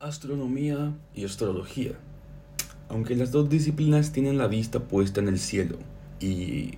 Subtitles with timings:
[0.00, 1.90] Astronomía y astrología.
[2.88, 5.76] Aunque las dos disciplinas tienen la vista puesta en el cielo
[6.20, 6.74] y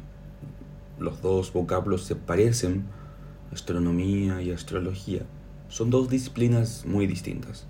[0.99, 2.85] los dos vocablos se parecen,
[3.53, 5.27] astronomía y astrología,
[5.69, 7.67] son dos disciplinas muy distintas.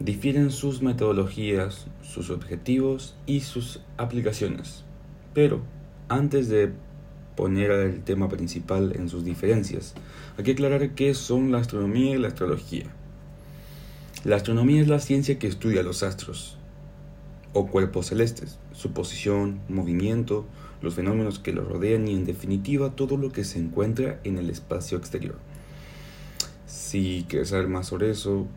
[0.00, 4.86] Difieren sus metodologías, sus objetivos y sus aplicaciones.
[5.34, 5.60] Pero,
[6.08, 6.72] antes de
[7.36, 9.92] poner el tema principal en sus diferencias,
[10.38, 12.86] hay que aclarar qué son la astronomía y la astrología.
[14.26, 16.58] La astronomía es la ciencia que estudia los astros
[17.52, 20.46] o cuerpos celestes, su posición, movimiento,
[20.82, 24.50] los fenómenos que los rodean y en definitiva todo lo que se encuentra en el
[24.50, 25.36] espacio exterior.
[26.66, 28.48] Si quieres saber más sobre eso,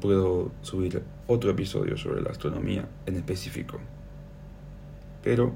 [0.00, 3.78] puedo subir otro episodio sobre la astronomía en específico.
[5.22, 5.54] Pero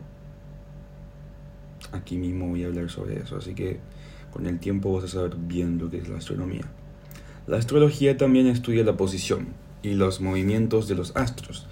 [1.90, 3.80] aquí mismo voy a hablar sobre eso, así que
[4.32, 6.70] con el tiempo vas a saber bien lo que es la astronomía.
[7.47, 9.49] La astrología también estudia la posición
[9.83, 11.66] y los movimientos de los astros,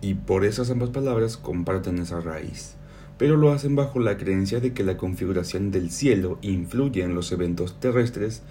[0.00, 2.76] y por esas ambas palabras comparten esa raíz,
[3.18, 7.32] pero lo hacen bajo la creencia de que la configuración del cielo influye en los
[7.32, 8.42] eventos terrestres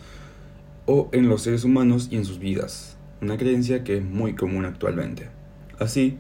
[0.85, 4.65] o en los seres humanos y en sus vidas, una creencia que es muy común
[4.65, 5.29] actualmente.
[5.79, 6.17] Así,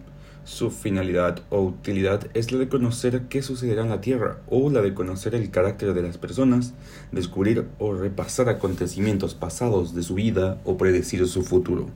[0.47, 4.81] su finalidad o utilidad es la de conocer qué sucederá en la Tierra o la
[4.81, 6.73] de conocer el carácter de las personas,
[7.11, 11.87] descubrir o repasar acontecimientos pasados de su vida o predecir su futuro.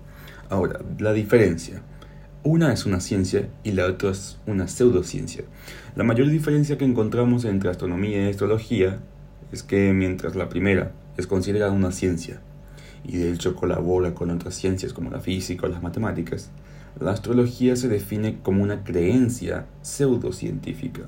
[0.49, 1.81] Ahora, la diferencia.
[2.43, 5.45] Una es una ciencia y la otra es una pseudociencia.
[5.95, 8.99] La mayor diferencia que encontramos entre astronomía y astrología
[9.53, 12.41] es que mientras la primera es considerada una ciencia
[13.05, 16.51] y de hecho colabora con otras ciencias como la física o las matemáticas,
[16.99, 21.03] la astrología se define como una creencia pseudocientífica.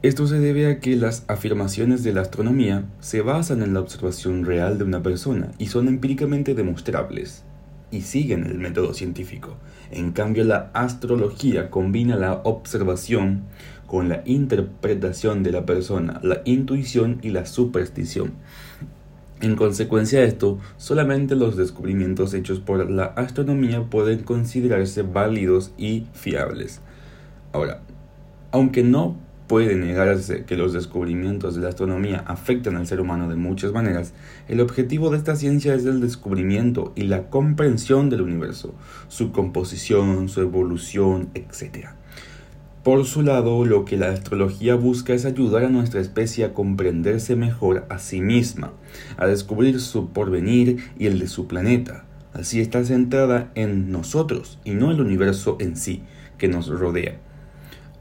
[0.00, 4.44] Esto se debe a que las afirmaciones de la astronomía se basan en la observación
[4.44, 7.42] real de una persona y son empíricamente demostrables
[7.90, 9.56] y siguen el método científico.
[9.90, 13.42] En cambio, la astrología combina la observación
[13.88, 18.34] con la interpretación de la persona, la intuición y la superstición.
[19.40, 26.06] En consecuencia de esto, solamente los descubrimientos hechos por la astronomía pueden considerarse válidos y
[26.12, 26.80] fiables.
[27.52, 27.80] Ahora,
[28.50, 29.16] aunque no
[29.46, 34.12] puede negarse que los descubrimientos de la astronomía afectan al ser humano de muchas maneras,
[34.48, 38.74] el objetivo de esta ciencia es el descubrimiento y la comprensión del universo,
[39.06, 41.90] su composición, su evolución, etc.
[42.84, 47.34] Por su lado, lo que la astrología busca es ayudar a nuestra especie a comprenderse
[47.34, 48.72] mejor a sí misma,
[49.16, 52.04] a descubrir su porvenir y el de su planeta.
[52.32, 56.02] Así está centrada en nosotros y no el universo en sí
[56.38, 57.18] que nos rodea.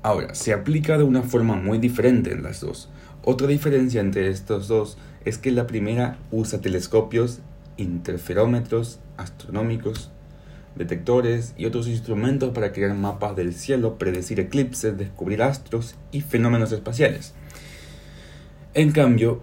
[0.03, 2.89] Ahora, se aplica de una forma muy diferente en las dos.
[3.23, 7.39] Otra diferencia entre estos dos es que la primera usa telescopios,
[7.77, 10.11] interferómetros astronómicos
[10.77, 16.71] detectores y otros instrumentos para crear mapas del cielo, predecir eclipses, descubrir astros y fenómenos
[16.71, 17.33] espaciales.
[18.73, 19.41] En cambio,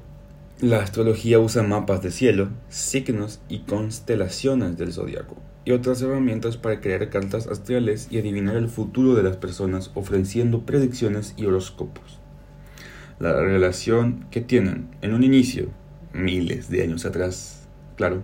[0.61, 6.81] la astrología usa mapas de cielo, signos y constelaciones del zodiaco y otras herramientas para
[6.81, 12.21] crear cartas astrales y adivinar el futuro de las personas ofreciendo predicciones y horóscopos.
[13.19, 15.69] La relación que tienen en un inicio,
[16.13, 18.23] miles de años atrás, claro,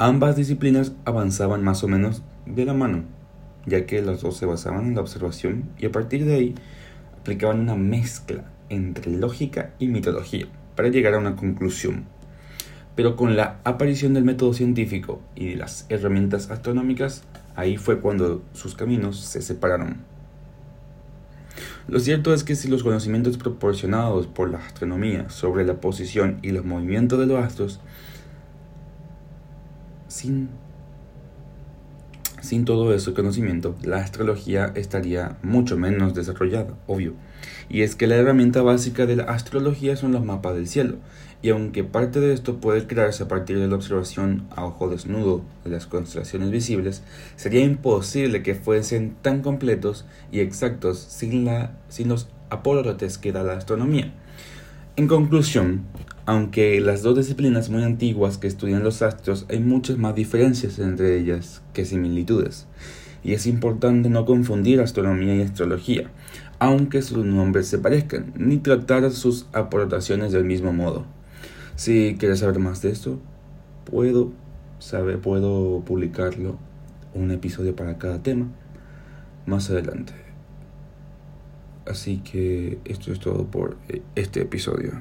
[0.00, 3.02] Ambas disciplinas avanzaban más o menos de la mano,
[3.66, 6.54] ya que las dos se basaban en la observación y a partir de ahí
[7.18, 12.04] aplicaban una mezcla entre lógica y mitología para llegar a una conclusión.
[12.94, 17.24] Pero con la aparición del método científico y de las herramientas astronómicas,
[17.56, 19.96] ahí fue cuando sus caminos se separaron.
[21.88, 26.52] Lo cierto es que si los conocimientos proporcionados por la astronomía sobre la posición y
[26.52, 27.80] los movimientos de los astros
[30.18, 30.48] sin,
[32.40, 37.14] sin todo ese conocimiento, la astrología estaría mucho menos desarrollada, obvio.
[37.68, 40.96] Y es que la herramienta básica de la astrología son los mapas del cielo,
[41.40, 45.42] y aunque parte de esto puede crearse a partir de la observación a ojo desnudo
[45.64, 47.04] de las constelaciones visibles,
[47.36, 53.44] sería imposible que fuesen tan completos y exactos sin, la, sin los apólotes que da
[53.44, 54.12] la astronomía.
[54.98, 55.82] En conclusión,
[56.26, 61.16] aunque las dos disciplinas muy antiguas que estudian los astros hay muchas más diferencias entre
[61.16, 62.66] ellas que similitudes,
[63.22, 66.10] y es importante no confundir astronomía y astrología,
[66.58, 71.04] aunque sus nombres se parezcan, ni tratar sus aportaciones del mismo modo.
[71.76, 73.20] Si quieres saber más de esto,
[73.88, 74.32] puedo
[74.80, 76.58] saber, puedo publicarlo
[77.14, 78.48] un episodio para cada tema
[79.46, 80.27] más adelante.
[81.88, 83.76] Así que esto es todo por
[84.14, 85.00] este episodio.